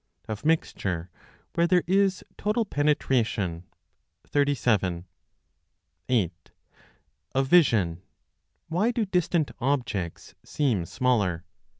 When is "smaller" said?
10.87-11.45